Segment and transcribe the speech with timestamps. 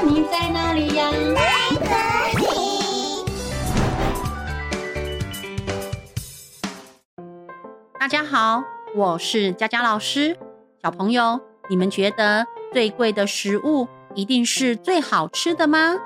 [0.00, 1.10] 你在哪里呀？
[7.98, 8.62] 大家好，
[8.96, 10.36] 我是佳佳老师。
[10.82, 15.96] 小朋友，你们觉得最贵的食物一定是最好吃的吗？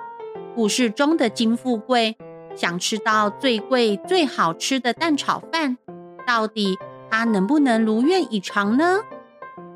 [0.54, 2.16] 故事中的金富贵
[2.54, 5.78] 想吃到最贵、最好吃的蛋炒饭，
[6.26, 6.78] 到底
[7.10, 9.00] 他能不能如愿以偿呢？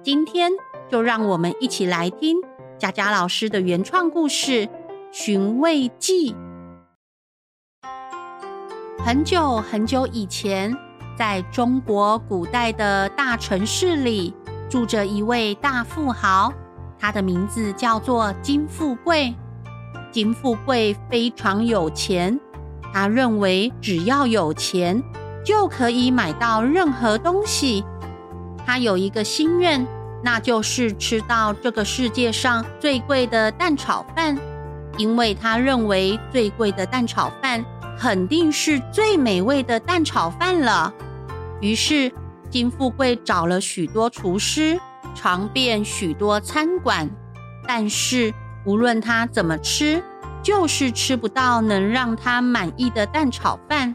[0.02, 0.52] 今天
[0.90, 2.40] 就让我们一起来听
[2.80, 4.66] 佳佳老师的原创故事
[5.12, 6.32] 《寻味记》。
[9.04, 10.74] 很久很久以前，
[11.14, 14.34] 在中国古代的大城市里，
[14.70, 16.50] 住着一位大富豪，
[16.98, 19.34] 他的名字叫做金富贵。
[20.10, 22.40] 金富贵非常有钱，
[22.94, 25.02] 他认为只要有钱
[25.44, 27.84] 就可以买到任何东西。
[28.64, 29.86] 他有一个心愿，
[30.22, 34.38] 那就是吃到这个世界上最贵的蛋炒饭，
[34.96, 37.64] 因为他认为最贵的蛋炒饭。
[37.98, 40.90] 肯定是最美味的蛋炒饭了。
[41.60, 42.10] 于是，
[42.48, 44.80] 金富贵找了许多厨师，
[45.14, 47.10] 尝遍许多餐馆，
[47.68, 48.32] 但是
[48.64, 50.02] 无论他怎么吃，
[50.42, 53.94] 就是吃不到能让他满意的蛋炒饭。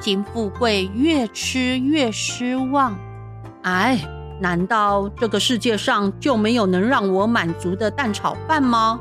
[0.00, 2.96] 金富贵越吃越失望。
[3.62, 3.98] 哎，
[4.42, 8.98] 难道这个世界上就没有能让我满足的蛋炒饭吗？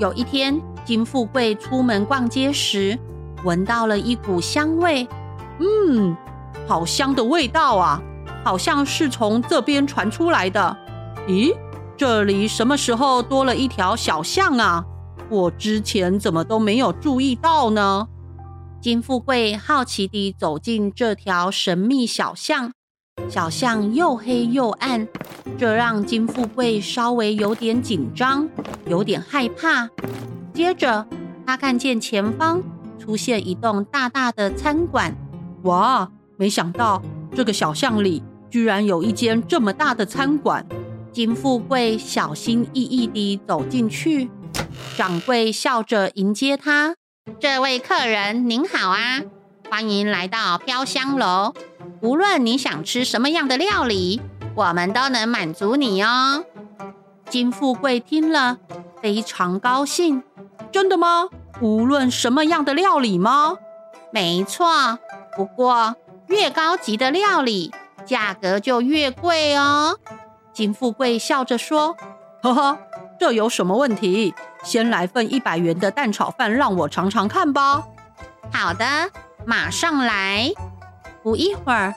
[0.00, 2.98] 有一天，金富贵出门逛街时，
[3.44, 5.06] 闻到了一股香味，
[5.60, 6.16] 嗯，
[6.66, 8.02] 好香的味道啊，
[8.44, 10.76] 好像是从这边传出来的。
[11.28, 11.56] 咦，
[11.96, 14.84] 这里什么时候多了一条小巷啊？
[15.30, 18.08] 我之前怎么都没有注意到呢？
[18.80, 22.72] 金富贵好奇地走进这条神秘小巷，
[23.28, 25.06] 小巷又黑又暗，
[25.58, 28.48] 这让金富贵稍微有点紧张，
[28.86, 29.88] 有点害怕。
[30.54, 31.06] 接着，
[31.46, 32.62] 他看见前方。
[32.98, 35.14] 出现一栋大大的餐馆，
[35.62, 36.10] 哇！
[36.36, 37.00] 没想到
[37.36, 38.20] 这个小巷里
[38.50, 40.66] 居然有一间这么大的餐馆。
[41.12, 44.28] 金富贵小心翼翼地走进去，
[44.96, 46.96] 掌柜笑着迎接他
[47.38, 49.22] ：“这位客人您好啊，
[49.70, 51.54] 欢迎来到飘香楼。
[52.06, 54.20] 无论你想吃什么样的料理，
[54.54, 56.44] 我们都能满足你哦。”
[57.28, 58.58] 金富贵听了
[59.02, 60.22] 非常高兴
[60.70, 61.28] ：“真的吗？”
[61.60, 63.56] 无论什么样的料理吗？
[64.12, 64.98] 没错，
[65.36, 65.96] 不过
[66.28, 67.72] 越高级的料理
[68.04, 69.98] 价格就越贵哦。
[70.52, 71.96] 金富贵笑着说
[72.42, 72.78] ：“呵呵，
[73.18, 74.32] 这有什么问题？
[74.62, 77.82] 先来份一百元的蛋炒饭，让我尝尝看吧。”
[78.52, 78.84] 好的，
[79.44, 80.52] 马上来。
[81.26, 81.92] 不一会儿，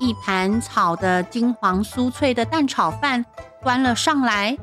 [0.00, 3.24] 一盘炒得金黄酥脆的蛋炒饭
[3.62, 4.58] 端了上来，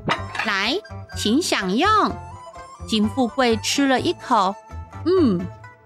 [0.46, 0.78] 来，
[1.16, 1.90] 请享用。
[2.86, 4.54] 金富贵吃了一口，
[5.06, 5.40] 嗯，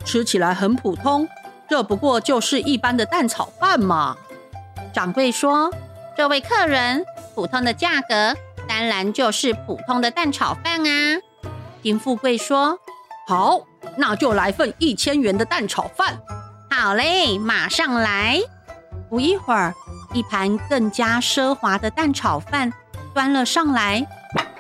[0.04, 1.30] 吃起来很普通，
[1.70, 4.18] 这不过就是一般的蛋炒饭嘛。
[4.92, 5.72] 掌柜说
[6.18, 7.06] ：“这位客人，
[7.36, 8.36] 普通的价格
[8.68, 11.20] 当然就是普通的蛋炒饭啊。”
[11.84, 12.80] 金富贵说
[13.30, 13.62] ：“好，
[13.96, 16.18] 那就来份一千元的蛋炒饭。”
[16.86, 18.42] 好嘞，马上来。
[19.10, 19.74] 不一会儿，
[20.12, 22.74] 一盘更加奢华的蛋炒饭
[23.14, 24.06] 端了上来。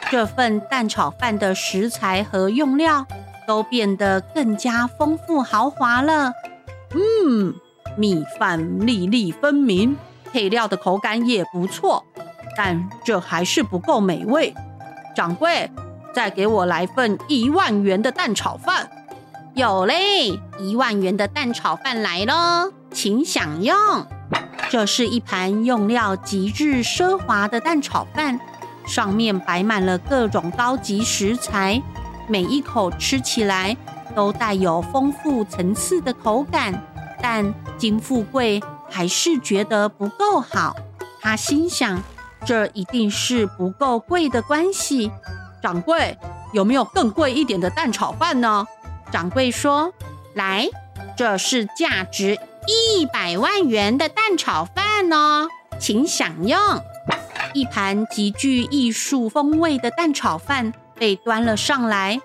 [0.09, 3.05] 这份蛋炒饭的食材和用料
[3.45, 6.31] 都变得更加丰富豪华了。
[6.91, 7.55] 嗯，
[7.97, 9.97] 米饭粒粒分明，
[10.31, 12.05] 配料的口感也不错，
[12.55, 14.55] 但这还是不够美味。
[15.13, 15.69] 掌柜，
[16.13, 18.89] 再给我来份一万元的蛋炒饭。
[19.55, 23.75] 有嘞，一万元的蛋炒饭来喽，请享用。
[24.71, 28.39] 这是一盘用料极致奢华的蛋炒饭。
[28.87, 31.79] 上面摆满了各种高级食材，
[32.27, 33.77] 每一口吃起来
[34.15, 36.73] 都带有丰富层次的口感。
[37.21, 38.59] 但金富贵
[38.89, 40.75] 还是觉得不够好，
[41.21, 42.01] 他心想：
[42.43, 45.11] 这一定是不够贵的关系。
[45.61, 46.17] 掌柜，
[46.51, 48.65] 有没有更贵一点的蛋炒饭呢？
[49.13, 49.93] 掌柜说
[50.33, 50.67] ：“来，
[51.15, 55.47] 这是价值一百万元的蛋炒饭哦，
[55.79, 56.59] 请享用。”
[57.53, 62.19] 一盘极具艺术风味的蛋炒饭被端了上来，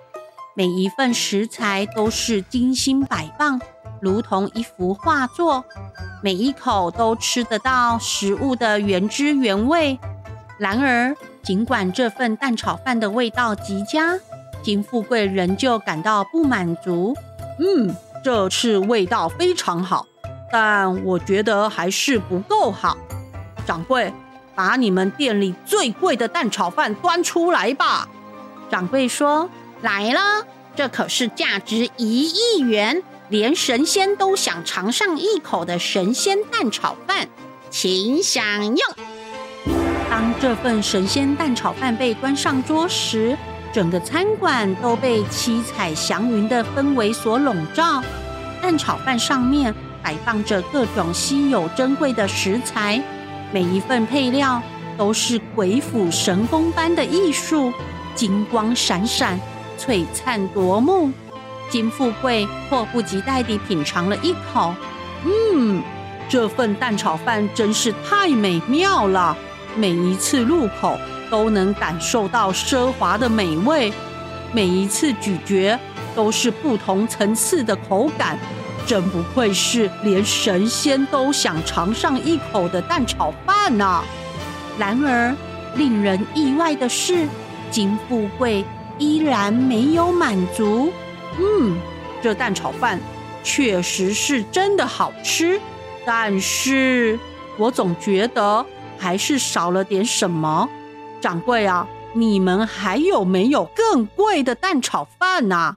[0.55, 3.61] 每一份食材都是精心摆放，
[4.01, 5.63] 如同一幅画作，
[6.23, 9.99] 每一口都吃得到食物的原汁原味。
[10.57, 14.19] 然而，尽管这份蛋炒饭的味道极佳，
[14.69, 17.17] 金富贵仍旧感到不满足。
[17.59, 20.07] 嗯，这次味道非常好，
[20.53, 22.99] 但我觉得还是不够好。
[23.67, 24.13] 掌柜。
[24.55, 28.09] 把你们店里最贵的蛋炒饭端出来吧！
[28.69, 29.49] 掌柜说
[29.83, 30.45] ：“来了，
[30.75, 37.29] 这可是价值一亿元，连神仙都想尝上一口的神仙蛋炒饭，
[37.71, 38.79] 请享用。”
[40.11, 43.39] 当这份神仙蛋炒饭被端上桌时，
[43.73, 48.03] 整个餐馆都被七彩祥云的氛围所笼罩。
[48.61, 53.01] 蛋炒饭上面摆放着各种稀有珍贵的食材，
[53.53, 54.61] 每一份配料
[54.97, 57.73] 都是鬼斧神工般的艺术，
[58.15, 59.39] 金光闪闪，
[59.79, 61.11] 璀璨夺目。
[61.71, 64.75] 金富贵迫不及待地品尝了一口，
[65.25, 65.83] 嗯，
[66.27, 69.37] 这份蛋炒饭真是太美妙了，
[69.77, 70.99] 每一次入口
[71.31, 73.93] 都能感受到奢华的美味，
[74.53, 75.79] 每一次咀嚼。
[76.17, 78.37] 都是不同层次的口感，
[78.85, 84.03] 真不愧是连神仙都想尝上一口的蛋炒饭呐！
[84.77, 85.33] 然而，
[85.77, 87.29] 令人意外的是，
[87.71, 88.65] 金富贵
[88.99, 90.93] 依然没有满足。
[91.39, 91.79] 嗯，
[92.21, 92.99] 这蛋炒饭
[93.45, 95.61] 确实是真的好吃，
[96.05, 97.17] 但是
[97.57, 98.67] 我总觉得
[98.99, 100.69] 还是少了点什么。
[101.21, 105.75] 掌柜啊，你们还有没有更贵的蛋炒饭呐？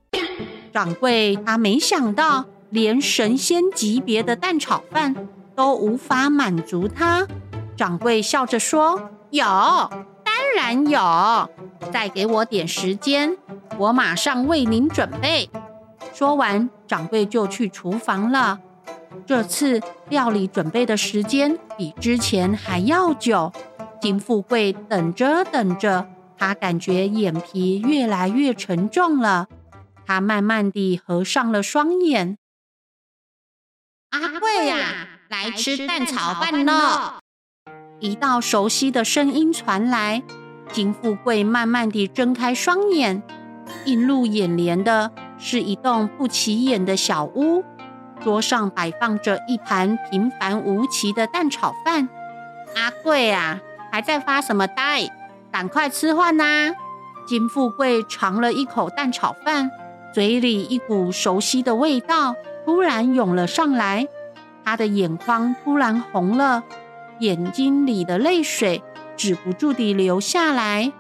[0.72, 7.28] 掌柜他没想到，连神仙级别的蛋炒饭都无法满足他。
[7.76, 11.50] 掌柜笑着说：“有，当然有，
[11.92, 13.36] 再给我点时间，
[13.78, 15.50] 我马上为您准备。”
[16.14, 18.60] 说完，掌柜就去厨房了。
[19.26, 23.52] 这次料理准备的时间比之前还要久。
[24.02, 29.48] 金富贵等着等着，他感觉眼皮越来越沉重了。
[30.08, 32.38] 他慢慢地合上了双眼。
[34.10, 37.14] 阿贵呀，来吃蛋炒饭喽！
[38.00, 40.24] 一道熟悉的声音传来。
[40.72, 43.22] 金富贵慢慢地睁开双眼，
[43.86, 47.64] 映入眼帘的是一栋不起眼的小屋，
[48.20, 52.10] 桌上摆放着一盘平凡无奇的蛋炒饭。
[52.76, 53.60] 阿贵啊，
[53.92, 55.10] 还在发什么呆？
[55.52, 56.72] 赶快吃饭呐！
[57.28, 59.70] 金富贵尝了一口蛋炒饭。
[60.14, 62.36] 嘴里一股熟悉的味道
[62.66, 64.08] 突然涌了上来，
[64.64, 66.64] 他的眼眶突然红了，
[67.20, 68.84] 眼睛里的泪水
[69.16, 70.92] 止不住地流下来。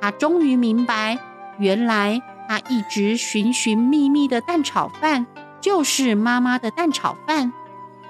[0.00, 1.18] 他终于明白，
[1.58, 5.26] 原来他一直寻寻觅觅的蛋炒饭
[5.60, 7.52] 就是妈妈的蛋炒饭。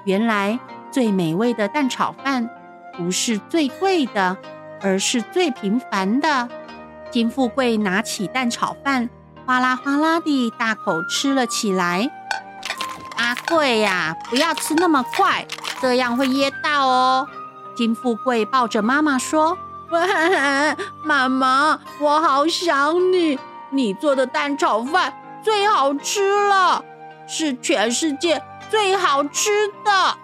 [0.05, 0.59] 原来
[0.91, 2.49] 最美味的蛋炒饭
[2.97, 4.37] 不是最贵的，
[4.81, 6.49] 而是最平凡的。
[7.11, 9.09] 金富贵拿起蛋炒饭。
[9.47, 12.11] 哗啦哗啦地大口吃了起来。
[13.17, 15.47] 阿贵呀，不要吃那么快，
[15.81, 17.29] 这样会噎到哦。
[17.77, 19.57] 金富贵抱着妈妈说：“，
[21.05, 23.39] 妈妈，我好想你。
[23.71, 25.15] 你做的蛋炒饭
[25.45, 26.85] 最好吃了，
[27.29, 30.17] 是全世界最好吃的。”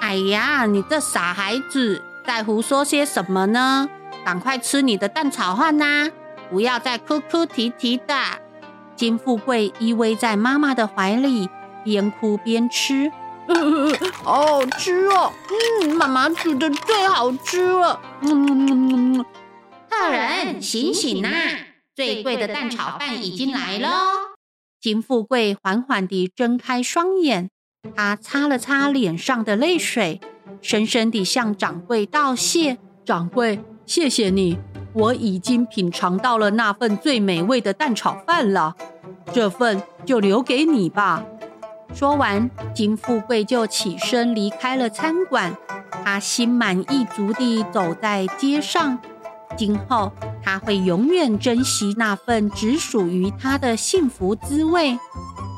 [0.00, 3.88] 哎呀，你这傻孩子，在胡说些什么呢？
[4.24, 6.10] 赶快吃你的蛋炒饭呐，
[6.50, 8.14] 不要再哭哭啼啼的。
[8.96, 11.48] 金富贵依偎在妈妈的怀里，
[11.84, 13.10] 边哭边吃，
[13.46, 15.32] 嗯， 好好吃哦！
[15.82, 18.00] 嗯，妈妈煮的最好吃了。
[18.22, 19.24] 嗯，
[19.88, 21.28] 客人醒醒呐，
[21.94, 23.88] 最贵的蛋炒饭已经来了。
[24.80, 27.50] 金富贵缓缓地睁开双眼，
[27.96, 30.20] 他擦了擦脸上的泪水，
[30.60, 34.58] 深深地向掌柜道谢：“掌柜，谢谢你。”
[34.92, 38.74] 我已经品尝到了那份最美味的蛋炒饭了，
[39.32, 41.24] 这份就留给你吧。
[41.94, 45.56] 说完，金富贵就起身离开了餐馆。
[46.04, 48.98] 他心满意足地走在街上，
[49.56, 54.98] 今后他会永远珍惜那份只属于他的幸福滋味。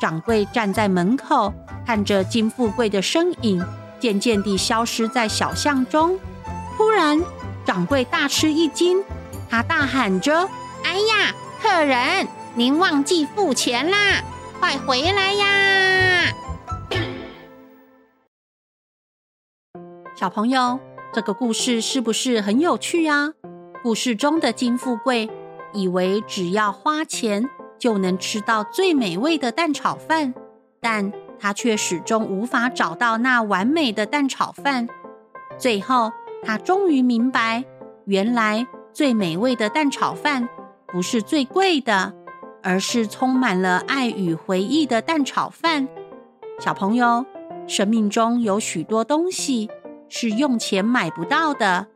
[0.00, 1.55] 掌柜站在门口，
[1.93, 3.63] 看着金富贵的身影
[4.01, 6.19] 渐渐地消失在小巷中。
[6.75, 7.23] 突然，
[7.67, 9.05] 掌柜大吃一惊。
[9.51, 10.49] 他大喊着
[10.85, 14.25] ：“哎呀，客人，您忘记付钱啦！
[14.59, 16.33] 快回来呀！”
[20.17, 20.81] 小朋友，
[21.13, 23.35] 这个故事是不是很有趣呀？
[23.83, 25.29] 故事中的金富贵
[25.75, 30.33] 以为只要花钱就能吃到最美味的蛋炒饭，
[30.81, 34.89] 但他却始终无法找到那完美的蛋炒饭。
[35.59, 36.13] 最后，
[36.45, 37.65] 他终于明白，
[38.05, 38.65] 原来。
[38.93, 40.47] 最美味的蛋炒饭
[40.87, 42.13] 不是最贵的，
[42.63, 45.89] 而是充满了爱与回忆的蛋炒饭。
[46.61, 47.25] 小朋友，
[47.67, 49.71] 生命中有许多东西
[50.11, 51.87] 是用钱买不到的，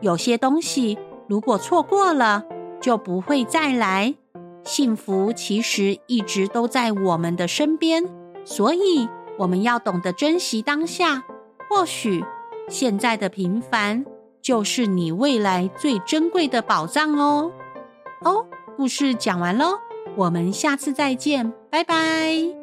[0.00, 2.44] 有些东西如果错过了，
[2.80, 4.16] 就不会再来。
[4.64, 8.04] 幸福其实一直都在我们的身边，
[8.44, 11.24] 所以我们要懂得珍惜当下。
[11.68, 12.24] 或许
[12.68, 14.04] 现在的平凡，
[14.42, 17.52] 就是你未来最珍贵的宝藏哦。
[18.22, 18.44] 哦，
[18.76, 19.78] 故事讲完喽，
[20.16, 22.59] 我们下次再见，拜拜。